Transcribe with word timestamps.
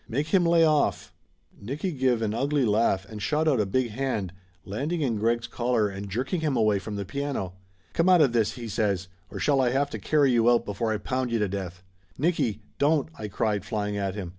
"Make 0.09 0.29
him 0.29 0.47
lay 0.47 0.65
off!" 0.65 1.13
256 1.59 1.61
Laughter 1.61 1.61
Limited 1.61 1.65
Nicky 1.67 1.99
give 1.99 2.21
an 2.23 2.33
ugly 2.33 2.65
laugh 2.65 3.05
and 3.07 3.21
shot 3.21 3.47
out 3.47 3.59
a 3.59 3.67
big 3.67 3.91
hand, 3.91 4.33
landing 4.65 5.01
in 5.01 5.17
Greg's 5.19 5.45
collar 5.45 5.89
and 5.89 6.09
jerking 6.09 6.41
him 6.41 6.57
away 6.57 6.79
from 6.79 6.95
the 6.95 7.05
piano. 7.05 7.53
"Come 7.93 8.09
out 8.09 8.21
of 8.21 8.33
this!" 8.33 8.53
he 8.53 8.67
says. 8.67 9.09
"Or 9.29 9.37
shall 9.39 9.61
I 9.61 9.69
have 9.69 9.91
to 9.91 9.99
carry 9.99 10.31
you 10.31 10.49
out 10.49 10.65
before 10.65 10.91
I 10.91 10.97
pound 10.97 11.31
you 11.31 11.37
to 11.37 11.47
death?" 11.47 11.83
"Nicky! 12.17 12.63
Don't!" 12.79 13.09
I 13.13 13.27
cried, 13.27 13.63
flying 13.63 13.95
at 13.95 14.15
him. 14.15 14.29